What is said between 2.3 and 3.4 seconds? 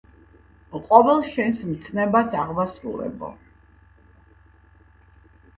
აღვასრულებო.